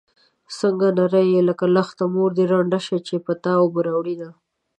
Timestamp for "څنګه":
0.59-0.87